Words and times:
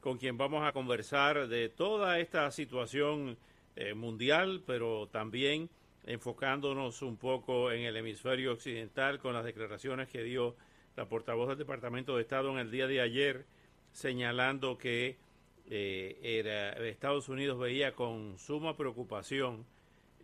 con 0.00 0.16
quien 0.16 0.38
vamos 0.38 0.64
a 0.64 0.70
conversar 0.70 1.48
de 1.48 1.68
toda 1.68 2.20
esta 2.20 2.48
situación 2.52 3.36
eh, 3.74 3.94
mundial, 3.94 4.62
pero 4.64 5.08
también 5.08 5.68
enfocándonos 6.04 7.02
un 7.02 7.16
poco 7.16 7.72
en 7.72 7.82
el 7.82 7.96
hemisferio 7.96 8.52
occidental 8.52 9.18
con 9.18 9.34
las 9.34 9.44
declaraciones 9.44 10.08
que 10.08 10.22
dio 10.22 10.54
la 10.96 11.06
portavoz 11.06 11.48
del 11.48 11.58
Departamento 11.58 12.16
de 12.16 12.22
Estado 12.22 12.50
en 12.50 12.58
el 12.58 12.70
día 12.70 12.86
de 12.86 13.00
ayer, 13.00 13.44
señalando 13.92 14.78
que 14.78 15.18
eh, 15.68 16.78
Estados 16.88 17.28
Unidos 17.28 17.58
veía 17.58 17.92
con 17.92 18.38
suma 18.38 18.76
preocupación 18.76 19.66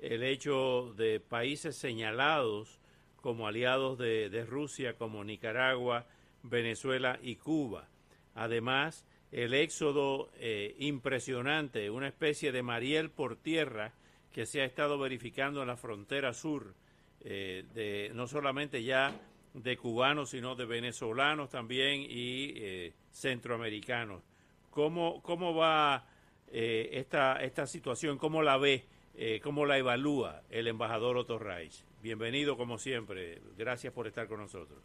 el 0.01 0.23
hecho 0.23 0.95
de 0.97 1.21
países 1.21 1.77
señalados 1.77 2.81
como 3.21 3.47
aliados 3.47 3.98
de, 3.98 4.45
Rusia, 4.48 4.97
como 4.97 5.23
Nicaragua, 5.23 6.06
Venezuela 6.43 7.20
y 7.23 7.37
Cuba. 7.37 7.89
Además, 8.34 9.06
el 9.31 9.55
éxodo 9.55 10.31
eh, 10.37 10.75
impresionante, 10.78 11.89
una 11.91 12.09
especie 12.09 12.50
de 12.50 12.62
Mariel 12.62 13.11
por 13.11 13.37
tierra 13.37 13.93
que 14.33 14.47
se 14.47 14.62
ha 14.62 14.65
estado 14.65 14.98
verificando 14.98 15.61
en 15.61 15.69
la 15.69 15.77
frontera 15.77 16.33
sur, 16.33 16.75
eh, 17.20 17.65
de, 17.75 18.11
no 18.15 18.27
solamente 18.27 18.83
ya 18.83 19.15
de 19.55 19.77
cubanos, 19.77 20.31
sino 20.31 20.55
de 20.55 20.64
venezolanos 20.64 21.50
también 21.50 22.03
y 22.03 22.53
eh, 22.56 22.95
centroamericanos. 23.11 24.22
¿Cómo, 24.70 25.22
cómo 25.22 25.55
va 25.55 26.05
eh, 26.48 26.91
esta, 26.92 27.42
esta 27.42 27.67
situación? 27.67 28.19
¿Cómo 28.19 28.42
la 28.42 28.56
ve? 28.56 28.84
Eh, 29.14 29.41
¿Cómo 29.42 29.67
la 29.67 29.77
evalúa 29.77 30.42
el 30.50 30.69
embajador 30.69 31.19
Otto 31.19 31.39
Reich? 31.39 31.84
Bienvenido 32.03 32.56
como 32.56 32.78
siempre. 32.78 33.41
Gracias 33.56 33.92
por 33.92 34.06
estar 34.06 34.27
con 34.27 34.41
nosotros. 34.41 34.78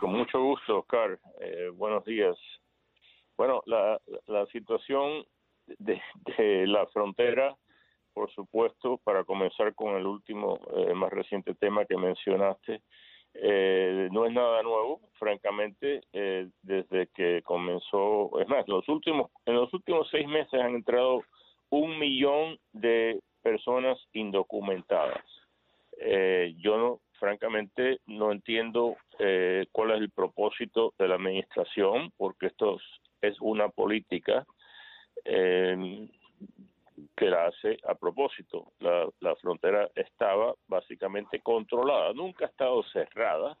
con 0.00 0.12
mucho 0.12 0.42
gusto, 0.42 0.80
Oscar. 0.80 1.18
buenos 1.74 2.04
días. 2.04 2.36
Bueno, 3.36 3.62
la, 3.66 4.00
la 4.26 4.44
situación 4.46 5.24
de, 5.78 6.00
de 6.36 6.66
la 6.66 6.86
frontera 6.88 7.56
por 8.12 8.30
supuesto, 8.32 8.98
para 9.04 9.24
comenzar 9.24 9.74
con 9.74 9.96
el 9.96 10.06
último, 10.06 10.58
eh, 10.76 10.94
más 10.94 11.10
reciente 11.10 11.54
tema 11.54 11.84
que 11.84 11.96
mencionaste, 11.96 12.82
eh, 13.34 14.08
no 14.12 14.26
es 14.26 14.32
nada 14.32 14.62
nuevo, 14.62 15.00
francamente, 15.18 16.02
eh, 16.12 16.48
desde 16.62 17.08
que 17.14 17.42
comenzó, 17.42 18.38
es 18.40 18.48
más, 18.48 18.68
los 18.68 18.86
últimos, 18.88 19.30
en 19.46 19.54
los 19.54 19.72
últimos 19.72 20.08
seis 20.10 20.26
meses 20.26 20.60
han 20.60 20.74
entrado 20.74 21.22
un 21.70 21.98
millón 21.98 22.58
de 22.72 23.20
personas 23.42 23.98
indocumentadas. 24.12 25.24
yo 26.58 26.76
no, 26.76 27.00
francamente, 27.18 28.00
no 28.06 28.32
entiendo 28.32 28.96
cuál 29.72 29.92
es 29.92 30.00
el 30.00 30.10
propósito 30.10 30.92
de 30.98 31.08
la 31.08 31.14
administración, 31.14 32.12
porque 32.18 32.46
esto 32.46 32.78
es 33.22 33.40
una 33.40 33.68
política 33.68 34.44
que 37.16 37.26
la 37.26 37.46
hace 37.46 37.78
a 37.86 37.94
propósito. 37.94 38.72
La, 38.80 39.08
la 39.20 39.36
frontera 39.36 39.90
estaba 39.94 40.54
básicamente 40.66 41.40
controlada, 41.40 42.12
nunca 42.12 42.46
ha 42.46 42.48
estado 42.48 42.82
cerrada, 42.84 43.58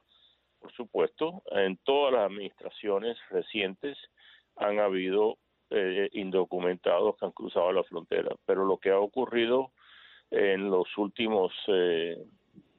por 0.60 0.72
supuesto. 0.72 1.42
En 1.50 1.76
todas 1.78 2.12
las 2.12 2.26
administraciones 2.26 3.18
recientes 3.30 3.98
han 4.56 4.78
habido 4.78 5.38
eh, 5.70 6.08
indocumentados 6.12 7.16
que 7.16 7.24
han 7.24 7.32
cruzado 7.32 7.72
la 7.72 7.84
frontera, 7.84 8.34
pero 8.44 8.64
lo 8.64 8.78
que 8.78 8.90
ha 8.90 8.98
ocurrido 8.98 9.72
en 10.30 10.70
los 10.70 10.86
últimos 10.98 11.52
eh, 11.68 12.16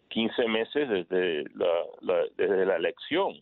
15 0.10 0.48
meses 0.48 0.90
desde 0.90 1.44
la, 1.56 2.24
desde 2.38 2.66
la 2.66 2.76
elección 2.76 3.34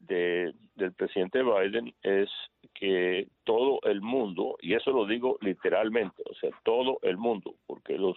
de, 0.00 0.52
del 0.74 0.92
presidente 0.92 1.42
Biden 1.42 1.94
es 2.02 2.28
que 2.74 3.28
todo 3.44 3.80
el 3.84 4.00
mundo, 4.00 4.56
y 4.60 4.74
eso 4.74 4.90
lo 4.90 5.06
digo 5.06 5.38
literalmente, 5.40 6.22
o 6.28 6.34
sea, 6.34 6.50
todo 6.64 6.98
el 7.02 7.16
mundo, 7.16 7.54
porque 7.66 7.96
los 7.96 8.16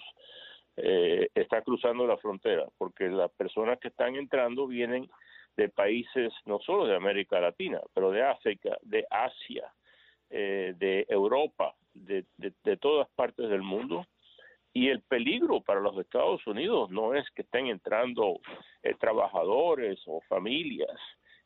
eh, 0.77 1.29
está 1.35 1.61
cruzando 1.61 2.07
la 2.07 2.17
frontera, 2.17 2.65
porque 2.77 3.07
las 3.09 3.31
personas 3.31 3.79
que 3.79 3.89
están 3.89 4.15
entrando 4.15 4.67
vienen 4.67 5.09
de 5.55 5.69
países 5.69 6.33
no 6.45 6.59
solo 6.59 6.87
de 6.87 6.95
América 6.95 7.39
Latina, 7.39 7.79
pero 7.93 8.11
de 8.11 8.23
África, 8.23 8.77
de 8.81 9.05
Asia, 9.09 9.71
eh, 10.29 10.73
de 10.77 11.05
Europa, 11.09 11.75
de, 11.93 12.25
de, 12.37 12.77
todas 12.77 13.07
partes 13.09 13.49
del 13.49 13.61
mundo. 13.61 14.07
Y 14.73 14.89
el 14.89 15.01
peligro 15.03 15.61
para 15.61 15.79
los 15.79 15.95
Estados 15.99 16.45
Unidos 16.47 16.89
no 16.89 17.13
es 17.13 17.29
que 17.31 17.43
estén 17.43 17.67
entrando 17.67 18.39
eh, 18.81 18.95
trabajadores 18.99 20.01
o 20.07 20.21
familias, 20.21 20.99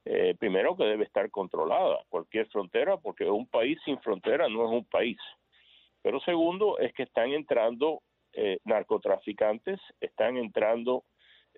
eh, 0.09 0.35
primero 0.39 0.77
que 0.77 0.85
debe 0.85 1.03
estar 1.03 1.29
controlada 1.29 1.99
cualquier 2.07 2.47
frontera, 2.47 2.95
porque 2.95 3.29
un 3.29 3.45
país 3.45 3.77
sin 3.83 3.99
frontera 3.99 4.47
no 4.47 4.63
es 4.63 4.71
un 4.71 4.85
país. 4.85 5.17
Pero 6.01 6.21
segundo 6.21 6.79
es 6.79 6.93
que 6.93 7.03
están 7.03 7.33
entrando 7.33 8.01
eh, 8.31 8.59
narcotraficantes, 8.63 9.81
están 9.99 10.37
entrando, 10.37 11.03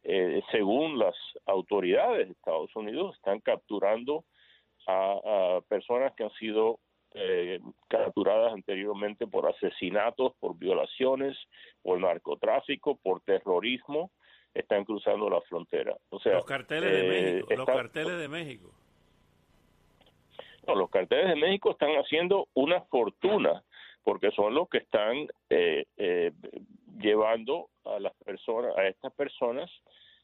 eh, 0.03 0.41
según 0.51 0.97
las 0.97 1.15
autoridades 1.45 2.25
de 2.25 2.33
Estados 2.33 2.75
Unidos, 2.75 3.15
están 3.17 3.39
capturando 3.39 4.25
a, 4.87 5.59
personas 5.67 6.15
que 6.15 6.23
han 6.23 6.33
sido 6.33 6.79
capturadas 7.87 8.53
anteriormente 8.53 9.25
por 9.25 9.47
asesinatos, 9.47 10.33
por 10.39 10.57
violaciones, 10.57 11.37
por 11.81 11.99
narcotráfico, 11.99 12.97
por 12.97 13.21
terrorismo 13.21 14.11
están 14.61 14.85
cruzando 14.85 15.29
la 15.29 15.41
frontera. 15.41 15.95
O 16.09 16.19
sea, 16.19 16.35
los 16.35 16.45
carteles 16.45 16.91
de 16.91 17.05
eh, 17.05 17.09
México, 17.09 17.55
los 17.55 17.65
carteles 17.65 18.17
de 18.19 18.27
México. 18.27 18.71
No, 20.67 20.75
los 20.75 20.89
carteles 20.89 21.27
de 21.27 21.35
México 21.35 21.71
están 21.71 21.91
haciendo 21.95 22.47
una 22.53 22.81
fortuna 22.81 23.63
porque 24.03 24.31
son 24.31 24.53
los 24.53 24.69
que 24.69 24.79
están 24.79 25.27
eh, 25.49 25.85
eh, 25.97 26.31
llevando 26.99 27.69
a 27.85 27.99
las 27.99 28.13
personas, 28.23 28.77
a 28.77 28.87
estas 28.87 29.13
personas 29.13 29.69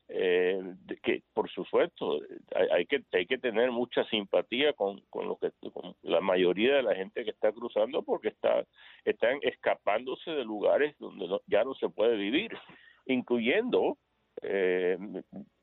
que 0.07 1.23
por 1.34 1.50
supuesto 1.50 2.19
hay, 2.56 2.67
hay, 2.72 2.85
que 2.85 3.03
hay 3.12 3.25
que 3.25 3.40
tener 3.40 3.72
mucha 3.72 4.03
simpatía 4.06 4.72
con, 4.73 5.02
con 5.09 5.28
lo 5.28 5.35
que 5.38 5.50
con 5.72 5.96
la 6.03 6.22
mayoría 6.22 6.75
de 6.75 6.84
la 6.84 6.94
gente 6.94 7.23
que 7.23 7.31
está 7.31 7.52
cruzando 7.52 8.03
porque 8.03 8.28
está 8.28 8.67
están 9.03 9.40
escapándose 9.41 10.29
de 10.29 10.46
lugares 10.46 10.96
donde 11.00 11.25
ya 11.47 11.63
no 11.63 11.73
se 11.73 11.90
puede 11.90 12.17
vivir 12.17 12.56
incluyendo 13.07 13.97
eh, 14.41 14.97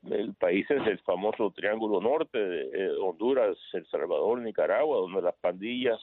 el 0.09 0.33
países 0.35 0.83
del 0.83 0.99
famoso 0.99 1.51
Triángulo 1.51 2.01
Norte, 2.01 2.37
de, 2.37 2.61
eh, 2.73 2.91
Honduras, 2.99 3.57
El 3.73 3.85
Salvador, 3.87 4.39
Nicaragua, 4.41 4.97
donde 4.97 5.21
las 5.21 5.35
pandillas 5.35 5.99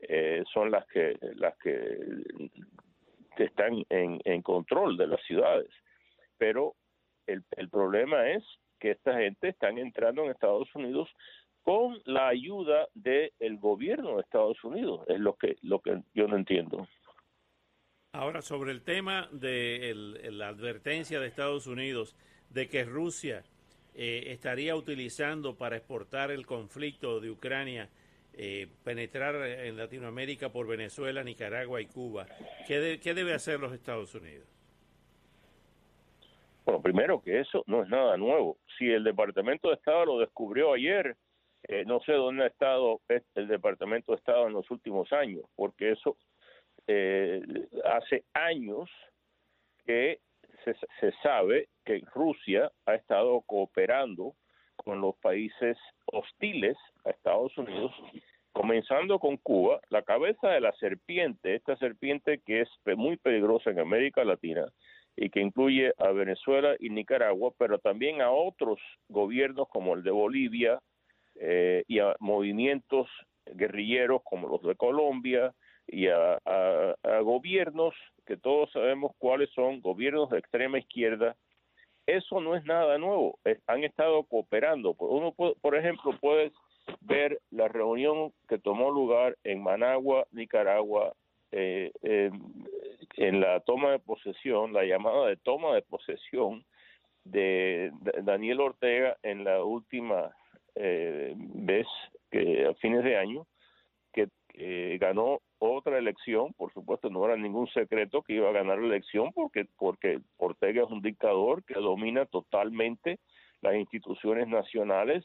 eh, 0.00 0.42
son 0.52 0.70
las 0.70 0.86
que 0.86 1.16
las 1.36 1.56
que, 1.58 1.98
están 3.38 3.82
en, 3.88 4.42
control 4.42 4.98
de 4.98 5.06
las 5.06 5.22
ciudades. 5.22 5.70
Pero 6.36 6.74
el, 7.26 7.42
el 7.56 7.70
problema 7.70 8.28
es 8.28 8.44
que 8.78 8.90
esta 8.90 9.18
gente 9.18 9.48
están 9.48 9.78
entrando 9.78 10.24
en 10.24 10.30
Estados 10.30 10.68
Unidos 10.74 11.08
con 11.62 12.00
la 12.04 12.28
ayuda 12.28 12.88
del 12.94 13.58
gobierno 13.58 14.16
de 14.16 14.22
Estados 14.22 14.62
Unidos, 14.64 15.06
es 15.08 15.20
lo 15.20 15.36
que 15.36 15.56
lo 15.62 15.80
que 15.80 16.02
yo 16.14 16.26
no 16.26 16.36
entiendo. 16.36 16.86
Ahora, 18.12 18.42
sobre 18.42 18.72
el 18.72 18.82
tema 18.82 19.28
de 19.30 19.94
la 20.32 20.48
advertencia 20.48 21.20
de 21.20 21.28
Estados 21.28 21.68
Unidos 21.68 22.16
de 22.50 22.68
que 22.68 22.84
Rusia 22.84 23.44
eh, 23.94 24.24
estaría 24.26 24.74
utilizando 24.74 25.56
para 25.56 25.76
exportar 25.76 26.32
el 26.32 26.44
conflicto 26.44 27.20
de 27.20 27.30
Ucrania, 27.30 27.88
eh, 28.34 28.66
penetrar 28.82 29.36
en 29.36 29.76
Latinoamérica 29.76 30.48
por 30.48 30.66
Venezuela, 30.66 31.22
Nicaragua 31.22 31.80
y 31.80 31.86
Cuba, 31.86 32.26
¿qué, 32.66 32.98
¿qué, 33.00 33.14
debe 33.14 33.32
hacer 33.32 33.60
los 33.60 33.72
Estados 33.72 34.12
Unidos? 34.16 34.48
Bueno, 36.64 36.82
primero 36.82 37.22
que 37.22 37.38
eso 37.38 37.62
no 37.68 37.84
es 37.84 37.88
nada 37.88 38.16
nuevo. 38.16 38.58
Si 38.76 38.90
el 38.90 39.04
Departamento 39.04 39.68
de 39.68 39.74
Estado 39.74 40.04
lo 40.06 40.18
descubrió 40.18 40.72
ayer, 40.72 41.16
eh, 41.68 41.84
no 41.86 42.00
sé 42.00 42.12
dónde 42.14 42.42
ha 42.42 42.48
estado 42.48 43.00
el 43.36 43.46
Departamento 43.46 44.10
de 44.10 44.18
Estado 44.18 44.48
en 44.48 44.54
los 44.54 44.68
últimos 44.72 45.12
años, 45.12 45.44
porque 45.54 45.92
eso 45.92 46.16
eh, 46.92 47.40
hace 47.84 48.24
años 48.34 48.90
que 49.86 50.18
se, 50.64 50.74
se 50.98 51.12
sabe 51.22 51.68
que 51.84 52.02
Rusia 52.12 52.68
ha 52.84 52.94
estado 52.96 53.42
cooperando 53.42 54.34
con 54.74 55.00
los 55.00 55.14
países 55.18 55.78
hostiles 56.06 56.76
a 57.04 57.10
Estados 57.10 57.56
Unidos, 57.56 57.92
comenzando 58.52 59.20
con 59.20 59.36
Cuba, 59.36 59.80
la 59.90 60.02
cabeza 60.02 60.48
de 60.48 60.60
la 60.60 60.72
serpiente, 60.80 61.54
esta 61.54 61.76
serpiente 61.76 62.40
que 62.44 62.62
es 62.62 62.68
muy 62.96 63.16
peligrosa 63.18 63.70
en 63.70 63.78
América 63.78 64.24
Latina 64.24 64.66
y 65.14 65.30
que 65.30 65.40
incluye 65.40 65.92
a 65.96 66.10
Venezuela 66.10 66.74
y 66.80 66.90
Nicaragua, 66.90 67.52
pero 67.56 67.78
también 67.78 68.20
a 68.20 68.32
otros 68.32 68.80
gobiernos 69.08 69.68
como 69.68 69.94
el 69.94 70.02
de 70.02 70.10
Bolivia 70.10 70.80
eh, 71.36 71.84
y 71.86 72.00
a 72.00 72.16
movimientos 72.18 73.08
guerrilleros 73.46 74.22
como 74.24 74.48
los 74.48 74.62
de 74.62 74.74
Colombia 74.74 75.54
y 75.86 76.08
a, 76.08 76.38
gobiernos 77.22 77.94
que 78.26 78.36
todos 78.36 78.70
sabemos 78.72 79.12
cuáles 79.18 79.50
son, 79.50 79.80
gobiernos 79.80 80.30
de 80.30 80.38
extrema 80.38 80.78
izquierda. 80.78 81.36
Eso 82.06 82.40
no 82.40 82.56
es 82.56 82.64
nada 82.64 82.98
nuevo, 82.98 83.38
han 83.66 83.84
estado 83.84 84.24
cooperando. 84.24 84.94
Uno, 84.98 85.32
por 85.32 85.76
ejemplo, 85.76 86.12
puede 86.20 86.52
ver 87.00 87.40
la 87.50 87.68
reunión 87.68 88.32
que 88.48 88.58
tomó 88.58 88.90
lugar 88.90 89.36
en 89.44 89.62
Managua, 89.62 90.26
Nicaragua, 90.32 91.12
eh, 91.52 91.90
en 93.16 93.40
la 93.40 93.60
toma 93.60 93.90
de 93.92 93.98
posesión, 93.98 94.72
la 94.72 94.84
llamada 94.84 95.26
de 95.26 95.36
toma 95.36 95.74
de 95.74 95.82
posesión 95.82 96.64
de 97.24 97.92
Daniel 98.22 98.60
Ortega 98.60 99.16
en 99.22 99.44
la 99.44 99.62
última 99.62 100.34
eh, 100.74 101.34
vez 101.36 101.86
que 102.30 102.66
a 102.66 102.74
fines 102.74 103.04
de 103.04 103.16
año 103.16 103.46
que 104.12 104.28
ganó 104.98 105.40
otra 105.60 105.98
elección, 105.98 106.52
por 106.54 106.72
supuesto 106.72 107.10
no 107.10 107.24
era 107.24 107.36
ningún 107.36 107.68
secreto 107.68 108.22
que 108.22 108.32
iba 108.32 108.48
a 108.48 108.52
ganar 108.52 108.78
la 108.78 108.86
elección 108.86 109.30
porque 109.32 109.66
porque 109.76 110.20
Ortega 110.38 110.82
es 110.82 110.90
un 110.90 111.02
dictador 111.02 111.62
que 111.64 111.74
domina 111.74 112.24
totalmente 112.26 113.20
las 113.60 113.74
instituciones 113.74 114.48
nacionales, 114.48 115.24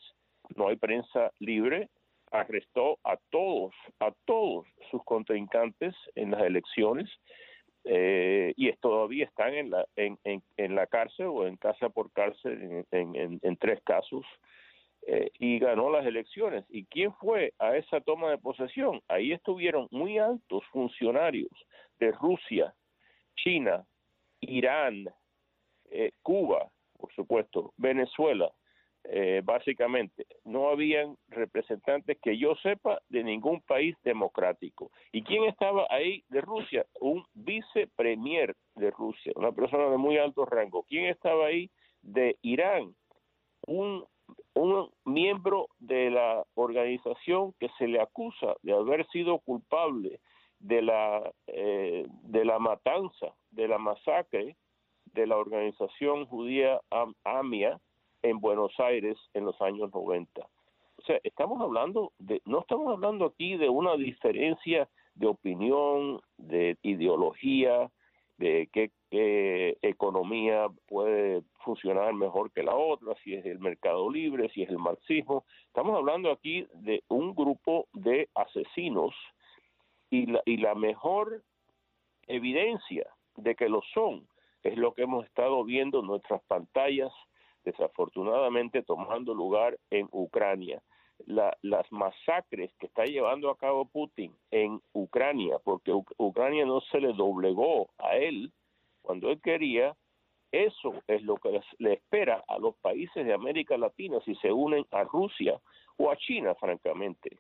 no 0.55 0.67
hay 0.67 0.75
prensa 0.75 1.31
libre, 1.39 1.89
arrestó 2.31 2.99
a 3.05 3.17
todos, 3.29 3.73
a 3.99 4.11
todos 4.25 4.67
sus 4.91 5.01
contrincantes 5.05 5.95
en 6.15 6.31
las 6.31 6.41
elecciones 6.41 7.09
eh, 7.85 8.53
y 8.57 8.71
todavía 8.73 9.25
están 9.25 9.53
en 9.53 9.69
la, 9.71 9.85
en, 9.95 10.19
en, 10.25 10.75
la 10.75 10.85
cárcel 10.87 11.27
o 11.27 11.47
en 11.47 11.55
casa 11.55 11.87
por 11.87 12.11
cárcel 12.11 12.85
en, 12.91 13.39
en 13.41 13.57
tres 13.57 13.79
casos 13.83 14.25
eh, 15.07 15.29
y 15.37 15.59
ganó 15.59 15.91
las 15.91 16.05
elecciones. 16.05 16.65
¿Y 16.67 16.85
quién 16.85 17.13
fue 17.13 17.53
a 17.59 17.77
esa 17.77 18.01
toma 18.01 18.31
de 18.31 18.39
posesión? 18.39 19.01
Ahí 19.07 19.33
estuvieron 19.33 19.87
muy 19.91 20.17
altos 20.17 20.63
funcionarios 20.71 21.51
de 21.99 22.11
Rusia, 22.11 22.73
China, 23.35 23.85
Irán, 24.41 25.05
eh, 25.91 26.11
Cuba, 26.23 26.71
por 26.97 27.13
supuesto, 27.13 27.71
Venezuela, 27.77 28.51
eh, 29.03 29.41
básicamente. 29.43 30.25
No 30.43 30.69
habían 30.69 31.15
representantes 31.27 32.17
que 32.19 32.39
yo 32.39 32.55
sepa 32.55 32.99
de 33.09 33.23
ningún 33.23 33.61
país 33.61 33.95
democrático. 34.03 34.91
¿Y 35.11 35.21
quién 35.21 35.43
estaba 35.43 35.85
ahí 35.91 36.23
de 36.29 36.41
Rusia? 36.41 36.83
Un 36.99 37.23
vicepremier 37.35 38.55
de 38.73 38.89
Rusia, 38.89 39.33
una 39.35 39.51
persona 39.51 39.87
de 39.91 39.97
muy 39.97 40.17
alto 40.17 40.45
rango. 40.45 40.83
¿Quién 40.89 41.05
estaba 41.05 41.45
ahí 41.45 41.69
de 42.01 42.37
Irán? 42.41 42.95
Un 43.67 44.03
un 44.55 44.89
miembro 45.03 45.67
de 45.79 46.09
la 46.09 46.43
organización 46.55 47.53
que 47.59 47.69
se 47.77 47.87
le 47.87 48.01
acusa 48.01 48.55
de 48.63 48.73
haber 48.73 49.05
sido 49.07 49.39
culpable 49.39 50.19
de 50.59 50.81
la 50.81 51.31
eh, 51.47 52.05
de 52.23 52.45
la 52.45 52.57
matanza, 52.59 53.35
de 53.51 53.67
la 53.67 53.77
masacre 53.77 54.55
de 55.13 55.27
la 55.27 55.37
organización 55.37 56.25
judía 56.25 56.81
AMIA 57.23 57.79
en 58.21 58.39
Buenos 58.39 58.77
Aires 58.79 59.17
en 59.33 59.45
los 59.45 59.59
años 59.61 59.93
90. 59.93 60.41
O 60.97 61.01
sea, 61.03 61.19
estamos 61.23 61.61
hablando 61.61 62.11
de 62.17 62.41
no 62.45 62.61
estamos 62.61 62.91
hablando 62.91 63.25
aquí 63.25 63.57
de 63.57 63.69
una 63.69 63.95
diferencia 63.95 64.89
de 65.15 65.27
opinión, 65.27 66.19
de 66.37 66.77
ideología, 66.81 67.89
de 68.37 68.67
qué, 68.73 68.91
economía 69.81 70.67
puede 70.87 71.43
funcionar 71.63 72.13
mejor 72.13 72.51
que 72.51 72.63
la 72.63 72.75
otra, 72.75 73.15
si 73.23 73.33
es 73.33 73.45
el 73.45 73.59
mercado 73.59 74.09
libre, 74.09 74.49
si 74.49 74.63
es 74.63 74.69
el 74.69 74.77
marxismo. 74.77 75.45
Estamos 75.67 75.95
hablando 75.95 76.31
aquí 76.31 76.67
de 76.73 77.03
un 77.07 77.33
grupo 77.35 77.87
de 77.93 78.29
asesinos 78.35 79.13
y 80.09 80.27
la, 80.27 80.41
y 80.45 80.57
la 80.57 80.75
mejor 80.75 81.43
evidencia 82.27 83.07
de 83.35 83.55
que 83.55 83.69
lo 83.69 83.81
son 83.93 84.27
es 84.63 84.77
lo 84.77 84.93
que 84.93 85.03
hemos 85.03 85.25
estado 85.25 85.63
viendo 85.63 85.99
en 85.99 86.07
nuestras 86.07 86.41
pantallas, 86.43 87.11
desafortunadamente 87.63 88.83
tomando 88.83 89.33
lugar 89.33 89.77
en 89.91 90.07
Ucrania 90.11 90.81
las 91.27 91.91
masacres 91.91 92.73
que 92.79 92.87
está 92.87 93.05
llevando 93.05 93.49
a 93.49 93.57
cabo 93.57 93.85
Putin 93.85 94.35
en 94.51 94.81
Ucrania, 94.93 95.57
porque 95.63 95.93
Ucrania 96.17 96.65
no 96.65 96.81
se 96.81 96.99
le 96.99 97.13
doblegó 97.13 97.89
a 97.97 98.17
él 98.17 98.51
cuando 99.05 99.29
él 99.29 99.39
quería, 99.41 99.95
eso 100.51 100.93
es 101.07 101.21
lo 101.23 101.37
que 101.37 101.61
le 101.79 101.93
espera 101.93 102.43
a 102.47 102.57
los 102.57 102.75
países 102.77 103.25
de 103.25 103.33
América 103.33 103.77
Latina 103.77 104.19
si 104.25 104.35
se 104.35 104.51
unen 104.51 104.85
a 104.91 105.03
Rusia 105.03 105.59
o 105.97 106.11
a 106.11 106.17
China, 106.17 106.55
francamente. 106.55 107.39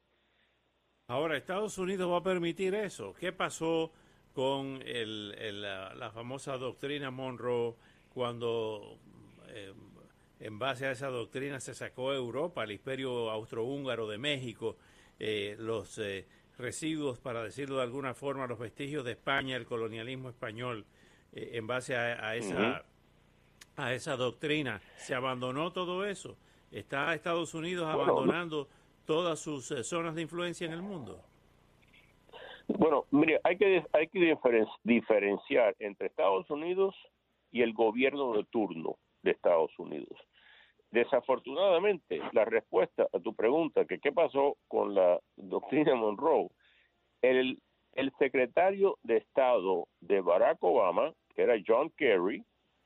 Ahora, 1.07 1.37
Estados 1.37 1.77
Unidos 1.77 2.11
va 2.11 2.17
a 2.17 2.23
permitir 2.23 2.73
eso. 2.75 3.13
¿Qué 3.13 3.31
pasó 3.31 3.91
con 4.33 4.81
el, 4.85 5.61
la, 5.61 6.11
famosa 6.13 6.57
doctrina 6.57 7.09
Monroe 7.09 7.75
cuando 8.13 8.97
eh, 9.49 9.73
en 10.39 10.59
base 10.59 10.87
a 10.87 10.91
esa 10.91 11.07
doctrina 11.07 11.59
se 11.59 11.73
sacó 11.73 12.13
Europa, 12.13 12.63
el 12.63 12.71
imperio 12.71 13.29
austrohúngaro 13.29 14.07
de 14.07 14.17
México, 14.17 14.77
eh, 15.19 15.55
los 15.57 15.97
eh, 15.99 16.27
residuos, 16.57 17.19
para 17.19 17.43
decirlo 17.43 17.77
de 17.77 17.83
alguna 17.83 18.13
forma, 18.13 18.47
los 18.47 18.59
vestigios 18.59 19.05
de 19.05 19.13
España, 19.13 19.55
el 19.55 19.65
colonialismo 19.65 20.29
español, 20.29 20.85
eh, 21.35 21.51
en 21.53 21.67
base 21.67 21.95
a, 21.95 22.35
esa, 22.35 22.83
a 23.75 23.93
esa 23.93 24.15
doctrina. 24.15 24.81
¿Se 24.97 25.13
abandonó 25.13 25.71
todo 25.71 26.05
eso? 26.05 26.37
¿Está 26.71 27.13
Estados 27.13 27.53
Unidos 27.53 27.87
abandonando 27.87 28.67
todas 29.05 29.39
sus 29.39 29.67
zonas 29.87 30.15
de 30.15 30.23
influencia 30.23 30.65
en 30.65 30.73
el 30.73 30.81
mundo? 30.81 31.21
Bueno, 32.67 33.05
mire, 33.11 33.39
hay 33.43 33.57
que, 33.57 33.85
hay 33.93 34.07
que 34.07 34.35
diferenciar 34.83 35.75
entre 35.79 36.07
Estados 36.07 36.49
Unidos 36.49 36.95
y 37.51 37.61
el 37.61 37.73
gobierno 37.73 38.33
de 38.33 38.43
turno 38.45 38.97
de 39.21 39.31
Estados 39.31 39.71
Unidos. 39.77 40.17
Desafortunadamente, 40.91 42.21
la 42.31 42.45
respuesta 42.45 43.07
a 43.13 43.19
tu 43.19 43.35
pregunta, 43.35 43.85
que 43.85 43.99
qué 43.99 44.11
pasó 44.11 44.57
con 44.67 44.95
la 44.95 45.19
doctrina 45.35 45.95
Monroe, 45.95 46.49
el, 47.21 47.59
el 47.93 48.11
secretario 48.17 48.97
de 49.03 49.17
Estado 49.17 49.87
de 49.99 50.21
Barack 50.21 50.57
Obama, 50.63 51.13
que 51.35 51.43
era 51.43 51.55
John 51.65 51.91
Kerry, 51.97 52.43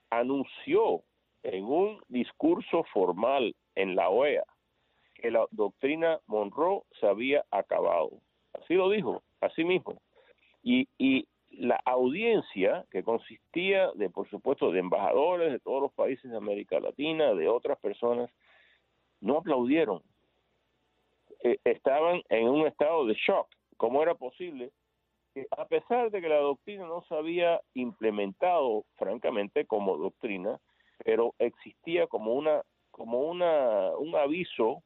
anunció 0.10 1.04
en 1.44 1.66
un 1.66 2.02
discurso 2.08 2.84
formal 2.92 3.56
en 3.76 3.96
la 3.96 4.10
OEA 4.10 4.44
que 5.20 5.32
la 5.32 5.46
doctrina 5.52 6.20
Monroe 6.28 6.84
se 7.00 7.08
había 7.08 7.46
acabado. 7.52 8.12
Así 8.54 8.74
lo 8.74 8.90
dijo, 8.90 9.22
así 9.42 9.64
mismo. 9.64 10.02
Y, 10.64 10.88
la 11.52 11.82
audiencia, 11.84 12.86
que 12.92 13.04
consistía 13.04 13.92
de, 13.96 14.10
por 14.10 14.30
supuesto, 14.30 14.72
de 14.72 14.80
embajadores 14.80 15.52
de 15.52 15.60
todos 15.60 15.82
los 15.82 15.92
países 15.92 16.30
de 16.30 16.38
América 16.38 16.80
Latina, 16.80 17.34
de 17.34 17.50
otras 17.50 17.78
personas, 17.80 18.30
no 19.20 19.38
aplaudieron. 19.38 20.02
Eh, 21.44 21.58
estaban 21.66 22.22
en 22.30 22.48
un 22.48 22.68
estado 22.68 23.06
de 23.08 23.16
shock. 23.16 23.48
¿Cómo 23.78 24.02
era 24.04 24.14
posible 24.14 24.72
que, 25.34 25.48
a 25.58 25.66
pesar 25.66 26.12
de 26.12 26.22
que 26.22 26.30
la 26.30 26.38
doctrina 26.40 26.86
no 26.86 27.04
se 27.04 27.16
había 27.16 27.62
implementado, 27.74 28.86
francamente, 28.98 29.66
como 29.66 29.98
doctrina, 29.98 30.60
pero 31.04 31.34
existía 31.40 32.08
como 32.08 32.34
una 32.34 32.62
como 32.92 33.22
una 33.22 33.96
un 33.98 34.16
aviso, 34.16 34.84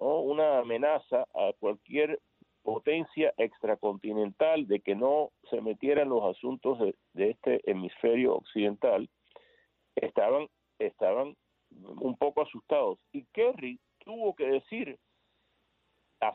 ¿no? 0.00 0.20
una 0.20 0.58
amenaza 0.58 1.26
a 1.34 1.52
cualquier 1.58 2.20
potencia 2.66 3.32
extracontinental, 3.36 4.66
de 4.66 4.80
que 4.80 4.96
no 4.96 5.30
se 5.48 5.60
metieran 5.60 6.08
los 6.08 6.24
asuntos 6.24 6.80
de, 7.14 7.30
este 7.30 7.60
hemisferio 7.70 8.34
occidental, 8.34 9.08
estaban, 9.94 10.48
estaban 10.80 11.36
un 11.70 12.16
poco 12.16 12.42
asustados. 12.42 12.98
Y 13.12 13.24
Kerry 13.32 13.78
tuvo 14.04 14.34
que 14.34 14.46
decir, 14.48 14.98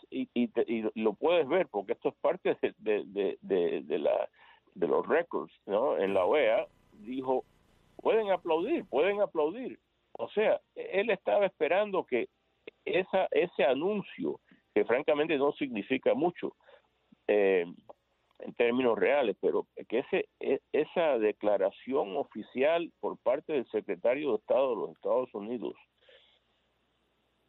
y, 0.09 0.50
lo 0.95 1.13
puedes 1.13 1.47
ver, 1.47 1.67
porque 1.67 1.93
esto 1.93 2.09
es 2.09 2.15
parte 2.15 2.57
de, 2.79 3.03
de, 3.05 3.38
de, 3.41 4.00
la, 4.00 4.29
de 4.75 4.88
los 4.88 5.07
récords 5.07 5.53
¿no? 5.65 5.97
en 5.97 6.13
la 6.13 6.25
OEA, 6.25 6.67
dijo, 6.93 7.43
pueden 7.97 8.31
aplaudir, 8.31 8.85
pueden 8.85 9.21
aplaudir. 9.21 9.79
O 10.13 10.29
sea, 10.29 10.59
él 10.75 11.09
estaba 11.09 11.45
esperando 11.45 12.05
que 12.05 12.29
esa, 12.85 13.27
ese 13.31 13.63
anuncio 13.63 14.39
que 14.73 14.85
francamente 14.85 15.38
no 15.38 15.51
significa 15.53 16.13
mucho, 16.13 16.55
eh, 17.27 17.65
en 18.39 18.53
términos 18.53 18.97
reales, 18.97 19.35
pero 19.39 19.67
que 19.88 20.00
ese, 20.00 20.27
e, 20.39 20.59
esa 20.71 21.19
declaración 21.19 22.17
oficial 22.17 22.91
por 23.00 23.17
parte 23.17 23.53
del 23.53 23.67
secretario 23.69 24.31
de 24.31 24.38
Estado 24.38 24.69
de 24.71 24.75
los 24.75 24.91
Estados 24.91 25.33
Unidos, 25.33 25.75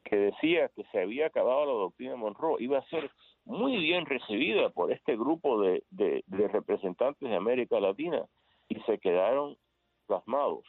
que 0.05 0.17
decía 0.17 0.69
que 0.75 0.85
se 0.93 1.01
había 1.01 1.27
acabado 1.27 1.67
la 1.67 1.73
doctrina 1.73 2.17
Monroe, 2.17 2.63
iba 2.63 2.79
a 2.79 2.89
ser 2.89 3.11
muy 3.45 3.77
bien 3.77 4.07
recibida 4.07 4.71
por 4.71 4.93
este 4.93 5.17
grupo 5.17 5.61
de, 5.61 5.83
de, 5.91 6.23
representantes 6.49 7.29
de 7.29 7.37
América 7.37 7.81
Latina 7.81 8.25
y 8.69 8.81
se 8.83 8.99
quedaron 8.99 9.57
plasmados. 10.07 10.65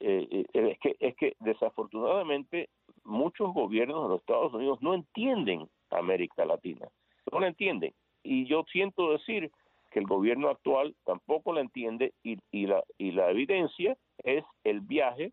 Eh, 0.00 0.46
eh, 0.54 0.70
es 0.70 0.78
que 0.78 0.96
es 0.98 1.14
que 1.16 1.36
desafortunadamente 1.40 2.70
muchos 3.04 3.52
gobiernos 3.52 4.02
de 4.02 4.08
los 4.08 4.20
Estados 4.20 4.54
Unidos 4.54 4.78
no 4.80 4.94
entienden 4.94 5.68
América 5.90 6.46
Latina, 6.46 6.88
no 7.30 7.40
la 7.40 7.48
entienden 7.48 7.92
y 8.22 8.46
yo 8.46 8.64
siento 8.72 9.12
decir 9.12 9.50
que 9.90 9.98
el 9.98 10.06
gobierno 10.06 10.48
actual 10.48 10.94
tampoco 11.04 11.52
la 11.52 11.60
entiende 11.60 12.14
y, 12.22 12.38
y, 12.50 12.66
la, 12.66 12.82
y 12.96 13.12
la 13.12 13.30
evidencia 13.30 13.96
es 14.18 14.44
el 14.64 14.80
viaje 14.80 15.32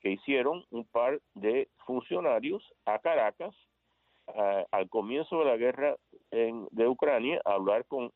que 0.00 0.10
hicieron 0.10 0.64
un 0.70 0.84
par 0.86 1.20
de 1.34 1.68
funcionarios 1.86 2.62
a 2.84 2.98
Caracas 2.98 3.54
al 4.72 4.90
comienzo 4.90 5.38
de 5.38 5.44
la 5.46 5.56
guerra 5.56 5.96
en, 6.30 6.68
de 6.70 6.86
Ucrania 6.86 7.40
a 7.44 7.54
hablar 7.54 7.86
con, 7.86 8.12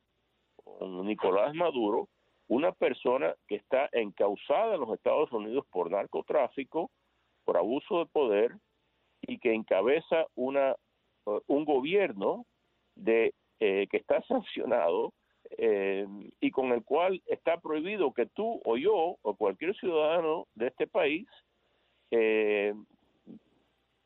Nicolás 1.05 1.55
Maduro, 1.55 2.09
una 2.47 2.71
persona 2.73 3.35
que 3.49 3.57
está 3.57 3.89
encausada 3.93 4.75
en 4.75 4.81
los 4.81 4.95
Estados 4.95 5.33
Unidos 5.33 5.65
por 5.71 5.91
narcotráfico, 5.91 6.91
por 7.45 7.57
abuso 7.57 7.99
de 7.99 8.07
poder 8.07 8.53
y 9.23 9.39
que 9.39 9.55
encabeza 9.55 10.27
una 10.35 10.77
un 11.47 11.65
gobierno 11.65 12.47
de 12.97 13.33
eh, 13.61 13.87
que 13.91 13.97
está 13.97 14.23
sancionado 14.23 15.13
eh, 15.59 16.07
y 16.41 16.51
con 16.51 16.73
el 16.73 16.85
cual 16.85 17.23
está 17.27 17.59
prohibido 17.59 18.13
que 18.13 18.27
tú 18.27 18.61
o 18.65 18.77
yo 18.77 19.17
o 19.23 19.37
cualquier 19.37 19.75
ciudadano 19.77 20.47
de 20.55 20.69
este 20.69 20.87
país 20.87 21.27
eh, 22.13 22.73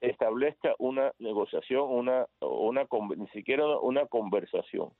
establezca 0.01 0.75
una 0.79 1.13
negociación, 1.19 1.91
una, 1.91 2.27
una 2.41 2.87
ni 3.17 3.27
siquiera 3.29 3.67
una 3.81 4.07
conversación. 4.07 4.91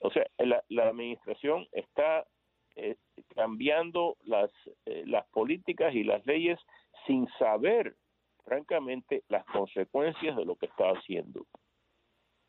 O 0.00 0.10
sea, 0.10 0.26
la, 0.38 0.88
administración 0.88 1.66
está 1.72 2.26
cambiando 3.34 4.16
las, 4.24 4.50
las 4.84 5.26
políticas 5.30 5.92
y 5.94 6.04
las 6.04 6.24
leyes 6.24 6.58
sin 7.06 7.26
saber, 7.38 7.96
francamente, 8.44 9.24
las 9.28 9.44
consecuencias 9.46 10.36
de 10.36 10.44
lo 10.44 10.56
que 10.56 10.66
está 10.66 10.90
haciendo. 10.90 11.46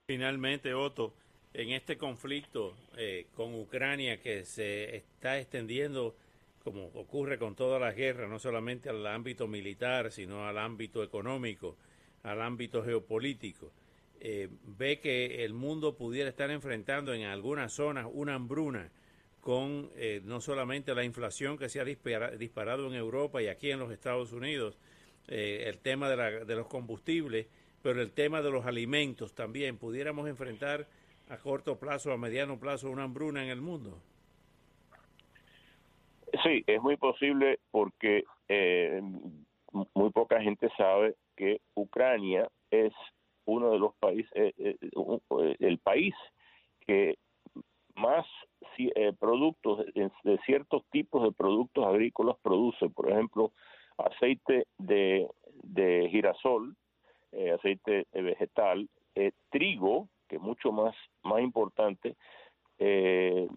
Finalmente, 0.07 0.73
Otto, 0.73 1.13
en 1.53 1.69
este 1.69 1.97
conflicto 1.97 2.73
eh, 2.97 3.27
con 3.35 3.53
Ucrania 3.55 4.21
que 4.21 4.43
se 4.43 4.97
está 4.97 5.39
extendiendo, 5.39 6.15
como 6.71 6.87
ocurre 6.93 7.39
con 7.39 7.55
todas 7.55 7.81
las 7.81 7.95
guerras, 7.95 8.29
no 8.29 8.37
solamente 8.37 8.89
al 8.89 9.05
ámbito 9.07 9.47
militar, 9.47 10.11
sino 10.11 10.47
al 10.47 10.57
ámbito 10.57 11.03
económico, 11.03 11.77
al 12.23 12.41
ámbito 12.41 12.83
geopolítico, 12.83 13.71
eh, 14.19 14.49
ve 14.77 14.99
que 14.99 15.43
el 15.43 15.53
mundo 15.53 15.95
pudiera 15.95 16.29
estar 16.29 16.51
enfrentando 16.51 17.13
en 17.13 17.23
algunas 17.23 17.73
zonas 17.73 18.07
una 18.11 18.35
hambruna 18.35 18.91
con 19.41 19.89
eh, 19.95 20.21
no 20.23 20.41
solamente 20.41 20.93
la 20.93 21.03
inflación 21.03 21.57
que 21.57 21.69
se 21.69 21.79
ha 21.79 21.85
disparado 21.85 22.87
en 22.87 22.93
Europa 22.93 23.41
y 23.41 23.47
aquí 23.47 23.71
en 23.71 23.79
los 23.79 23.91
Estados 23.91 24.31
Unidos, 24.31 24.77
el 25.27 25.77
tema 25.77 26.09
de, 26.09 26.43
de 26.45 26.55
los 26.55 26.67
combustibles, 26.67 27.47
pero 27.81 28.01
el 28.01 28.11
tema 28.11 28.41
de 28.41 28.49
los 28.49 28.65
alimentos 28.65 29.33
también, 29.33 29.77
pudiéramos 29.77 30.27
enfrentar 30.27 30.87
a 31.29 31.37
corto 31.37 31.77
plazo, 31.77 32.11
a 32.11 32.17
mediano 32.17 32.59
plazo, 32.59 32.89
una 32.89 33.03
hambruna 33.03 33.43
en 33.43 33.49
el 33.49 33.61
mundo? 33.61 34.01
Sí, 36.43 36.63
es 36.67 36.81
muy 36.81 36.97
posible 36.97 37.59
porque 37.71 38.23
eh, 38.47 39.01
muy 39.93 40.09
poca 40.11 40.41
gente 40.41 40.69
sabe 40.77 41.15
que 41.35 41.61
Ucrania 41.75 42.47
es 42.71 42.93
uno 43.45 43.71
de 43.71 43.79
los 43.79 43.95
países, 43.95 44.31
eh, 44.35 44.53
eh, 44.57 45.55
el 45.59 45.79
país 45.79 46.13
que 46.81 47.17
más 47.95 48.25
productos 49.19 49.85
de, 49.93 50.39
ciertos 50.45 50.83
tipos 50.89 51.21
de 51.23 51.33
productos 51.33 51.85
agrícolas 51.85 52.37
produce, 52.41 52.89
por 52.89 53.11
ejemplo, 53.11 53.51
aceite 53.97 54.67
de, 54.77 55.27
de 55.63 56.07
girasol, 56.09 56.75
aceite 57.53 58.05
vegetal, 58.13 58.87
trigo, 59.49 60.07
que 60.29 60.37
es 60.37 60.41
mucho 60.41 60.71
más, 60.71 60.95
más 61.23 61.41
importante, 61.41 62.15
eh, 62.79 63.47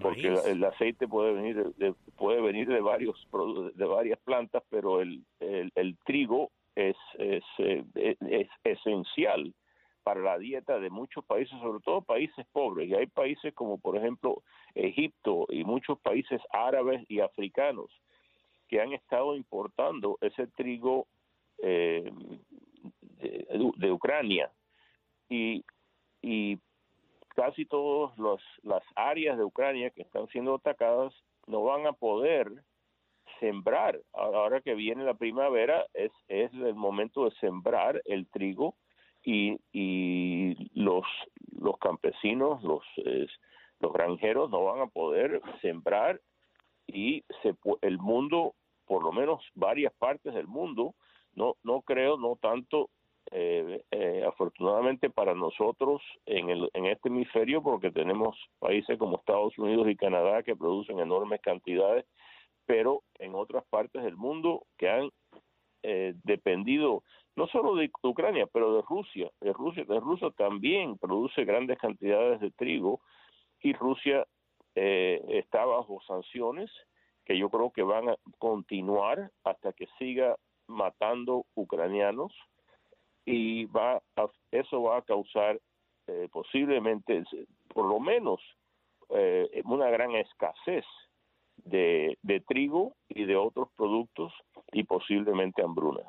porque 0.00 0.34
el, 0.46 0.64
aceite 0.64 1.06
puede 1.06 1.32
venir 1.32 1.62
de, 1.76 1.94
puede 2.16 2.40
venir 2.40 2.66
de 2.68 2.80
varios 2.80 3.26
de 3.74 3.84
varias 3.84 4.18
plantas, 4.20 4.62
pero 4.68 5.00
el, 5.00 5.22
el, 5.40 5.96
trigo 6.04 6.50
es, 6.74 6.96
es, 7.18 7.44
eh, 7.58 7.84
es, 7.94 8.48
esencial 8.64 9.54
para 10.02 10.20
la 10.20 10.38
dieta 10.38 10.80
de 10.80 10.90
muchos 10.90 11.24
países, 11.24 11.58
sobre 11.60 11.80
todo 11.80 12.02
países 12.02 12.44
pobres. 12.52 12.88
Y 12.88 12.94
hay 12.94 13.06
países 13.06 13.54
como, 13.54 13.78
por 13.78 13.96
ejemplo, 13.96 14.42
Egipto 14.74 15.46
y 15.48 15.64
muchos 15.64 15.98
países 16.00 16.40
árabes 16.50 17.04
y 17.08 17.20
africanos 17.20 17.90
que 18.68 18.80
han 18.80 18.92
estado 18.92 19.36
importando 19.36 20.18
ese 20.20 20.48
trigo 20.48 21.06
eh, 21.62 22.10
de, 23.76 23.92
Ucrania 23.92 24.50
y, 25.28 25.64
y 26.20 26.58
casi 27.34 27.66
todas 27.66 28.16
las 28.62 28.82
áreas 28.94 29.36
de 29.36 29.44
Ucrania 29.44 29.90
que 29.90 30.02
están 30.02 30.26
siendo 30.28 30.54
atacadas 30.54 31.12
no 31.46 31.62
van 31.64 31.86
a 31.86 31.92
poder 31.92 32.50
sembrar. 33.40 34.00
Ahora 34.12 34.60
que 34.60 34.74
viene 34.74 35.04
la 35.04 35.14
primavera 35.14 35.86
es, 35.92 36.12
es 36.28 36.52
el 36.54 36.74
momento 36.74 37.24
de 37.24 37.36
sembrar 37.36 38.00
el 38.04 38.26
trigo 38.28 38.76
y, 39.22 39.58
y 39.72 40.70
los, 40.74 41.04
los 41.52 41.78
campesinos, 41.78 42.62
los, 42.62 42.82
los 43.80 43.92
granjeros 43.92 44.50
no 44.50 44.64
van 44.64 44.80
a 44.80 44.86
poder 44.86 45.40
sembrar 45.60 46.20
y 46.86 47.24
se, 47.42 47.54
el 47.82 47.98
mundo, 47.98 48.54
por 48.86 49.02
lo 49.02 49.12
menos 49.12 49.42
varias 49.54 49.92
partes 49.94 50.34
del 50.34 50.46
mundo, 50.46 50.94
no, 51.34 51.56
no 51.62 51.82
creo, 51.82 52.16
no 52.16 52.36
tanto 52.40 52.90
eh, 53.30 53.82
eh, 53.90 54.24
afortunadamente 54.26 55.10
para 55.10 55.34
nosotros 55.34 56.02
en, 56.26 56.50
el, 56.50 56.70
en 56.74 56.86
este 56.86 57.08
hemisferio, 57.08 57.62
porque 57.62 57.90
tenemos 57.90 58.36
países 58.58 58.98
como 58.98 59.16
Estados 59.16 59.56
Unidos 59.58 59.88
y 59.88 59.96
Canadá 59.96 60.42
que 60.42 60.56
producen 60.56 60.98
enormes 61.00 61.40
cantidades, 61.40 62.04
pero 62.66 63.02
en 63.18 63.34
otras 63.34 63.64
partes 63.70 64.02
del 64.02 64.16
mundo 64.16 64.66
que 64.78 64.88
han 64.88 65.10
eh, 65.82 66.14
dependido 66.24 67.02
no 67.36 67.46
solo 67.48 67.74
de 67.74 67.90
Ucrania, 68.02 68.46
pero 68.46 68.76
de 68.76 68.82
Rusia. 68.88 69.30
De 69.40 69.52
Rusia, 69.52 69.84
de 69.84 70.00
Rusia 70.00 70.30
también 70.36 70.96
produce 70.98 71.44
grandes 71.44 71.78
cantidades 71.78 72.40
de 72.40 72.50
trigo 72.52 73.00
y 73.60 73.72
Rusia 73.72 74.26
eh, 74.74 75.20
está 75.28 75.64
bajo 75.64 76.00
sanciones 76.06 76.70
que 77.24 77.36
yo 77.38 77.48
creo 77.48 77.70
que 77.70 77.82
van 77.82 78.08
a 78.08 78.16
continuar 78.38 79.30
hasta 79.44 79.72
que 79.72 79.86
siga 79.98 80.36
matando 80.68 81.46
ucranianos 81.54 82.32
y 83.24 83.64
va 83.66 84.02
eso 84.50 84.82
va 84.82 84.98
a 84.98 85.02
causar 85.02 85.60
eh, 86.06 86.28
posiblemente, 86.30 87.24
por 87.68 87.86
lo 87.86 87.98
menos, 87.98 88.40
eh, 89.10 89.62
una 89.64 89.90
gran 89.90 90.12
escasez 90.12 90.84
de, 91.56 92.18
de 92.22 92.40
trigo 92.40 92.94
y 93.08 93.24
de 93.24 93.36
otros 93.36 93.68
productos 93.76 94.32
y 94.72 94.84
posiblemente 94.84 95.62
hambruna. 95.62 96.02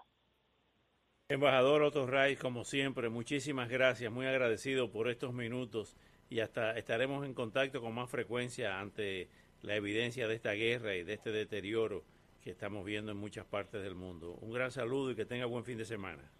Embajador 1.27 1.81
Otto 1.81 2.05
Ray, 2.05 2.35
como 2.35 2.65
siempre, 2.65 3.09
muchísimas 3.09 3.69
gracias, 3.69 4.11
muy 4.11 4.27
agradecido 4.27 4.91
por 4.91 5.09
estos 5.09 5.33
minutos 5.33 5.95
y 6.29 6.39
hasta 6.39 6.77
estaremos 6.77 7.25
en 7.25 7.33
contacto 7.33 7.81
con 7.81 7.95
más 7.95 8.09
frecuencia 8.09 8.79
ante 8.79 9.29
la 9.61 9.75
evidencia 9.75 10.27
de 10.27 10.35
esta 10.35 10.51
guerra 10.51 10.95
y 10.95 11.03
de 11.03 11.13
este 11.13 11.31
deterioro 11.31 12.03
que 12.43 12.51
estamos 12.51 12.85
viendo 12.85 13.11
en 13.11 13.17
muchas 13.17 13.45
partes 13.45 13.81
del 13.81 13.95
mundo. 13.95 14.37
Un 14.41 14.51
gran 14.51 14.69
saludo 14.71 15.11
y 15.11 15.15
que 15.15 15.25
tenga 15.25 15.45
buen 15.45 15.63
fin 15.63 15.79
de 15.79 15.85
semana. 15.85 16.31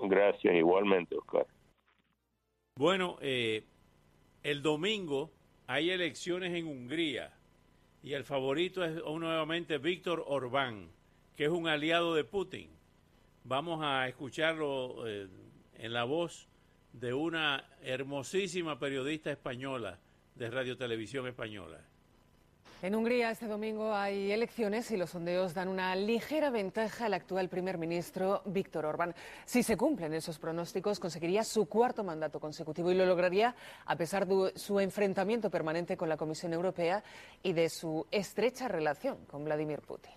Gracias, 0.00 0.54
igualmente, 0.54 1.16
Oscar. 1.16 1.46
Bueno, 2.76 3.18
eh, 3.20 3.64
el 4.42 4.62
domingo 4.62 5.30
hay 5.66 5.90
elecciones 5.90 6.52
en 6.54 6.66
Hungría 6.66 7.32
y 8.02 8.12
el 8.12 8.24
favorito 8.24 8.84
es 8.84 9.02
nuevamente 9.04 9.78
Víctor 9.78 10.24
Orbán, 10.26 10.90
que 11.36 11.44
es 11.44 11.50
un 11.50 11.68
aliado 11.68 12.14
de 12.14 12.24
Putin. 12.24 12.68
Vamos 13.44 13.80
a 13.82 14.08
escucharlo 14.08 15.06
eh, 15.06 15.28
en 15.78 15.92
la 15.92 16.04
voz 16.04 16.48
de 16.92 17.14
una 17.14 17.64
hermosísima 17.82 18.78
periodista 18.78 19.30
española 19.30 19.98
de 20.34 20.50
Radio 20.50 20.76
Televisión 20.76 21.26
Española. 21.26 21.80
En 22.84 22.94
Hungría 22.94 23.30
este 23.30 23.46
domingo 23.46 23.94
hay 23.94 24.30
elecciones 24.30 24.90
y 24.90 24.98
los 24.98 25.08
sondeos 25.08 25.54
dan 25.54 25.68
una 25.68 25.96
ligera 25.96 26.50
ventaja 26.50 27.06
al 27.06 27.14
actual 27.14 27.48
primer 27.48 27.78
ministro 27.78 28.42
Víctor 28.44 28.84
Orbán. 28.84 29.14
Si 29.46 29.62
se 29.62 29.78
cumplen 29.78 30.12
esos 30.12 30.38
pronósticos, 30.38 31.00
conseguiría 31.00 31.44
su 31.44 31.64
cuarto 31.64 32.04
mandato 32.04 32.38
consecutivo 32.38 32.92
y 32.92 32.94
lo 32.94 33.06
lograría 33.06 33.54
a 33.86 33.96
pesar 33.96 34.26
de 34.26 34.52
su 34.56 34.80
enfrentamiento 34.80 35.48
permanente 35.48 35.96
con 35.96 36.10
la 36.10 36.18
Comisión 36.18 36.52
Europea 36.52 37.02
y 37.42 37.54
de 37.54 37.70
su 37.70 38.06
estrecha 38.10 38.68
relación 38.68 39.16
con 39.30 39.46
Vladimir 39.46 39.80
Putin. 39.80 40.12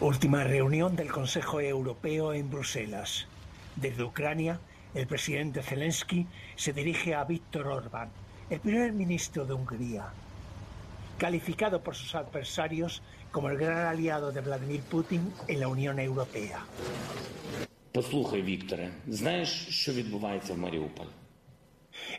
Última 0.00 0.44
reunión 0.44 0.94
del 0.94 1.10
Consejo 1.10 1.60
Europeo 1.60 2.32
en 2.32 2.48
Bruselas. 2.48 3.26
Desde 3.74 4.04
Ucrania, 4.04 4.60
el 4.94 5.08
presidente 5.08 5.64
Zelensky 5.64 6.28
se 6.54 6.72
dirige 6.72 7.12
a 7.12 7.24
Víctor 7.24 7.66
Orbán, 7.66 8.10
el 8.50 8.60
primer 8.60 8.92
ministro 8.92 9.44
de 9.46 9.54
Hungría 9.54 10.12
calificado 11.18 11.82
por 11.82 11.94
sus 11.94 12.14
adversarios 12.14 13.02
como 13.30 13.48
el 13.48 13.58
gran 13.58 13.86
aliado 13.86 14.32
de 14.32 14.40
Vladimir 14.40 14.82
Putin 14.82 15.32
en 15.48 15.60
la 15.60 15.68
Unión 15.68 15.98
Europea. 15.98 16.64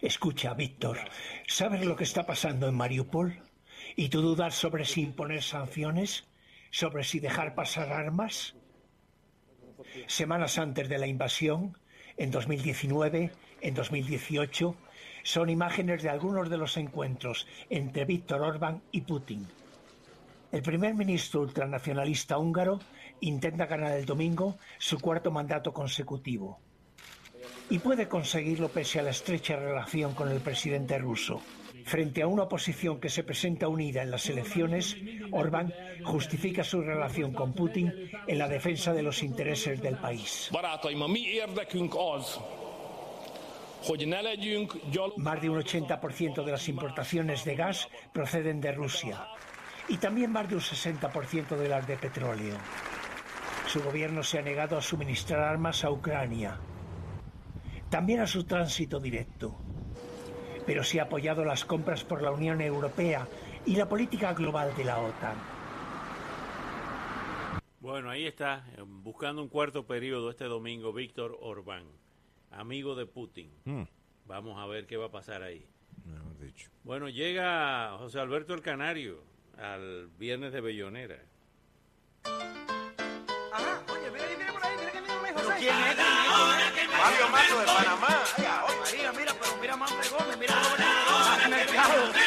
Escucha, 0.02 0.54
Víctor, 0.54 0.98
¿sabes 1.48 1.86
lo 1.86 1.96
que 1.96 2.06
está 2.06 2.26
pasando 2.26 2.68
en 2.68 2.76
Mariupol? 2.76 3.42
¿Y 3.96 4.10
tú 4.10 4.22
dudar 4.22 4.52
sobre 4.52 4.86
si 4.86 5.02
imponer 5.02 5.44
sanciones? 5.44 6.26
¿Sobre 6.72 7.04
si 7.04 7.20
dejar 7.20 7.56
pasar 7.56 7.92
armas? 7.92 8.56
Semanas 10.08 10.58
antes 10.58 10.90
de 10.90 10.98
la 10.98 11.08
invasión, 11.08 11.78
en 12.18 12.32
2019, 12.32 13.32
en 13.62 13.74
2018, 13.74 14.76
son 15.26 15.50
imágenes 15.50 16.04
de 16.04 16.10
algunos 16.10 16.52
de 16.52 16.58
los 16.58 16.78
encuentros 16.78 17.48
entre 17.72 18.06
Víctor 18.06 18.44
Orbán 18.44 18.84
y 18.92 19.02
Putin. 19.02 19.46
El 20.52 20.62
primer 20.62 20.94
ministro 20.94 21.42
ultranacionalista 21.42 22.38
húngaro 22.38 22.80
intenta 23.22 23.66
ganar 23.66 23.94
el 23.94 24.06
domingo 24.06 24.60
su 24.78 25.00
cuarto 25.00 25.32
mandato 25.32 25.74
consecutivo. 25.74 26.60
Y 27.72 27.80
puede 27.80 28.08
conseguirlo 28.08 28.70
pese 28.70 29.00
a 29.00 29.04
la 29.04 29.10
estrecha 29.10 29.56
relación 29.56 30.14
con 30.14 30.30
el 30.30 30.42
presidente 30.42 31.00
ruso. 31.00 31.42
Frente 31.86 32.22
a 32.22 32.28
una 32.28 32.44
oposición 32.44 33.00
que 33.00 33.10
se 33.10 33.24
presenta 33.24 33.68
unida 33.68 34.04
en 34.04 34.12
las 34.12 34.30
elecciones, 34.30 34.96
Orbán 35.32 35.74
justifica 36.04 36.64
su 36.64 36.82
relación 36.82 37.34
con 37.34 37.54
Putin 37.54 37.92
en 38.28 38.38
la 38.38 38.48
defensa 38.48 38.94
de 38.94 39.02
los 39.02 39.24
intereses 39.24 39.82
del 39.82 39.98
país. 39.98 40.52
Más 45.18 45.42
de 45.42 45.50
un 45.50 45.62
80% 45.62 46.44
de 46.44 46.52
las 46.52 46.68
importaciones 46.70 47.46
de 47.46 47.56
gas 47.56 47.88
proceden 48.12 48.60
de 48.60 48.72
Rusia 48.72 49.28
y 49.88 49.98
también 49.98 50.32
más 50.32 50.50
de 50.50 50.56
un 50.56 50.62
60% 50.62 51.56
de 51.56 51.70
las 51.70 51.86
de 51.86 51.96
petróleo. 51.96 52.58
Su 53.68 53.84
gobierno 53.84 54.24
se 54.24 54.40
ha 54.40 54.42
negado 54.42 54.76
a 54.76 54.82
suministrar 54.82 55.42
armas 55.42 55.84
a 55.84 55.92
Ucrania, 55.92 56.58
también 57.90 58.22
a 58.22 58.28
su 58.28 58.46
tránsito 58.46 59.00
directo, 59.00 59.56
pero 60.66 60.84
sí 60.84 60.98
ha 60.98 61.04
apoyado 61.04 61.46
las 61.46 61.64
compras 61.64 62.04
por 62.04 62.24
la 62.24 62.32
Unión 62.32 62.62
Europea 62.62 63.28
y 63.68 63.76
la 63.76 63.88
política 63.88 64.34
global 64.34 64.76
de 64.76 64.84
la 64.84 64.98
OTAN. 64.98 65.38
Bueno, 67.82 68.10
ahí 68.10 68.26
está, 68.26 68.66
eh, 68.78 68.82
buscando 68.84 69.44
un 69.44 69.50
cuarto 69.50 69.86
periodo 69.86 70.32
este 70.32 70.46
domingo, 70.46 70.92
Víctor 70.92 71.38
Orbán 71.40 72.05
amigo 72.52 72.96
de 72.96 73.06
Putin. 73.06 73.52
Hmm. 73.66 73.84
Vamos 74.26 74.60
a 74.60 74.66
ver 74.66 74.88
qué 74.88 74.98
va 74.98 75.06
a 75.08 75.12
pasar 75.12 75.44
ahí. 75.44 75.66
dicho. 76.40 76.70
Bueno, 76.84 77.10
llega 77.10 77.96
José 77.98 78.20
Alberto 78.20 78.54
el 78.54 78.62
Canario 78.62 79.24
al 79.58 80.08
viernes 80.18 80.52
de 80.54 80.62
Bellonera. 80.62 81.22
Ajá, 82.24 83.84
oye, 83.92 84.12
mira, 84.12 84.26
mira 84.38 84.54
por 84.54 84.66
ahí, 84.66 84.76
mira 84.78 84.92
que 84.92 85.02
viene 85.02 85.34
José. 85.34 85.56
¿Quién 85.60 85.76
es? 85.76 85.98
Mario 86.98 87.30
Mato 87.32 87.60
de 87.60 87.66
Panamá. 87.66 88.24
María, 88.82 89.12
mira, 89.14 89.34
pero 89.40 89.58
mira 89.62 89.76
más 89.78 90.12
Gómez, 90.12 90.38
mira 90.38 90.56
le 91.50 92.25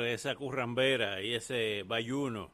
esa 0.00 0.34
currambera 0.34 1.22
y 1.22 1.34
ese 1.34 1.84
bayuno 1.86 2.50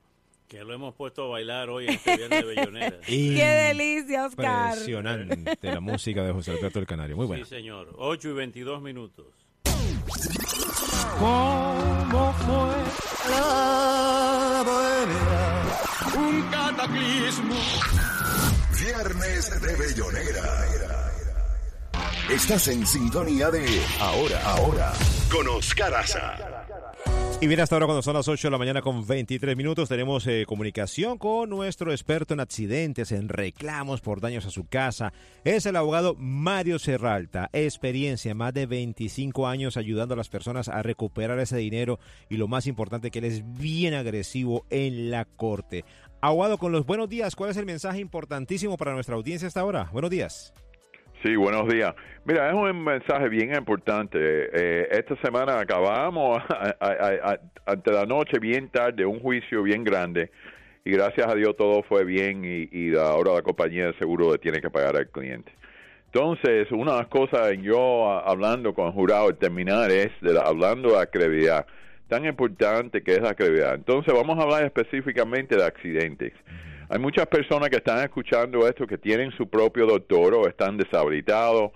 que 0.48 0.64
lo 0.64 0.72
hemos 0.72 0.94
puesto 0.94 1.24
a 1.26 1.28
bailar 1.28 1.68
hoy 1.68 1.86
en 1.86 1.94
este 1.94 2.16
viernes 2.16 2.40
de 2.40 2.54
Bellonera. 2.54 3.00
¡Qué 3.06 3.44
delicia, 3.68 4.26
Oscar! 4.26 4.70
Impresionante 4.70 5.56
la 5.72 5.80
música 5.80 6.22
de 6.24 6.32
José 6.32 6.52
Alberto 6.52 6.78
del 6.78 6.88
Canario. 6.88 7.16
Muy 7.16 7.26
buena. 7.26 7.44
Sí, 7.44 7.50
señor. 7.50 7.94
8 7.98 8.28
y 8.30 8.32
22 8.32 8.82
minutos. 8.82 9.26
¿Cómo 11.18 12.32
fue 12.32 13.30
la 13.30 14.62
bohemia? 14.64 16.28
Un 16.28 16.42
cataclismo. 16.50 17.54
Viernes 18.80 19.60
de 19.60 19.76
Bellonera. 19.76 21.08
Estás 22.30 22.68
en 22.68 22.86
sintonía 22.86 23.50
de 23.50 23.64
Ahora, 24.00 24.42
Ahora, 24.44 24.92
con 25.30 25.48
Oscar 25.48 25.94
Aza. 25.94 26.47
Y 27.40 27.46
bien, 27.46 27.60
hasta 27.60 27.76
ahora 27.76 27.86
cuando 27.86 28.02
son 28.02 28.14
las 28.14 28.26
8 28.26 28.48
de 28.48 28.50
la 28.50 28.58
mañana 28.58 28.82
con 28.82 29.06
23 29.06 29.56
minutos 29.56 29.88
tenemos 29.88 30.26
eh, 30.26 30.44
comunicación 30.44 31.18
con 31.18 31.48
nuestro 31.48 31.92
experto 31.92 32.34
en 32.34 32.40
accidentes, 32.40 33.12
en 33.12 33.28
reclamos 33.28 34.00
por 34.00 34.20
daños 34.20 34.44
a 34.44 34.50
su 34.50 34.66
casa. 34.66 35.12
Es 35.44 35.64
el 35.64 35.76
abogado 35.76 36.16
Mario 36.18 36.80
Serralta, 36.80 37.48
experiencia, 37.52 38.34
más 38.34 38.54
de 38.54 38.66
25 38.66 39.46
años 39.46 39.76
ayudando 39.76 40.14
a 40.14 40.16
las 40.16 40.28
personas 40.28 40.68
a 40.68 40.82
recuperar 40.82 41.38
ese 41.38 41.58
dinero 41.58 42.00
y 42.28 42.38
lo 42.38 42.48
más 42.48 42.66
importante 42.66 43.12
que 43.12 43.20
él 43.20 43.26
es 43.26 43.44
bien 43.56 43.94
agresivo 43.94 44.66
en 44.68 45.12
la 45.12 45.24
corte. 45.24 45.84
Abogado, 46.20 46.58
con 46.58 46.72
los 46.72 46.86
buenos 46.86 47.08
días, 47.08 47.36
¿cuál 47.36 47.50
es 47.50 47.56
el 47.56 47.66
mensaje 47.66 48.00
importantísimo 48.00 48.76
para 48.76 48.94
nuestra 48.94 49.14
audiencia 49.14 49.46
hasta 49.46 49.60
ahora? 49.60 49.88
Buenos 49.92 50.10
días. 50.10 50.52
Sí, 51.24 51.34
buenos 51.34 51.66
días. 51.68 51.96
Mira, 52.24 52.48
es 52.48 52.54
un 52.54 52.84
mensaje 52.84 53.28
bien 53.28 53.52
importante. 53.52 54.18
Eh, 54.20 54.88
esta 54.92 55.16
semana 55.16 55.58
acabamos 55.58 56.40
ante 57.66 57.92
la 57.92 58.06
noche 58.06 58.38
bien 58.38 58.68
tarde 58.68 59.04
un 59.04 59.18
juicio 59.18 59.64
bien 59.64 59.82
grande 59.82 60.30
y 60.84 60.92
gracias 60.92 61.26
a 61.26 61.34
Dios 61.34 61.56
todo 61.56 61.82
fue 61.82 62.04
bien 62.04 62.44
y, 62.44 62.68
y 62.70 62.96
ahora 62.96 63.34
la 63.34 63.42
compañía 63.42 63.88
de 63.88 63.94
seguro 63.94 64.30
le 64.30 64.38
tiene 64.38 64.60
que 64.60 64.70
pagar 64.70 64.96
al 64.96 65.08
cliente. 65.08 65.50
Entonces, 66.12 66.70
una 66.70 66.92
de 66.92 66.98
las 66.98 67.08
cosas 67.08 67.52
yo 67.60 68.08
hablando 68.20 68.72
con 68.72 68.86
el 68.86 68.92
jurado 68.92 69.34
terminar 69.34 69.90
es 69.90 70.12
hablando 70.40 70.90
de 70.90 70.96
la 70.96 71.06
tan 72.06 72.24
importante 72.26 73.02
que 73.02 73.14
es 73.14 73.20
la 73.20 73.34
credibilidad. 73.34 73.74
Entonces, 73.74 74.14
vamos 74.14 74.38
a 74.38 74.42
hablar 74.42 74.64
específicamente 74.64 75.56
de 75.56 75.64
accidentes. 75.64 76.32
Hay 76.90 76.98
muchas 76.98 77.26
personas 77.26 77.68
que 77.68 77.76
están 77.76 78.02
escuchando 78.02 78.66
esto 78.66 78.86
que 78.86 78.96
tienen 78.96 79.30
su 79.32 79.46
propio 79.46 79.84
doctor 79.84 80.32
o 80.32 80.48
están 80.48 80.78
deshabilitados, 80.78 81.72